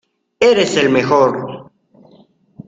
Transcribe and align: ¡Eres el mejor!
¡Eres 0.39 0.75
el 0.77 0.89
mejor! 0.89 1.69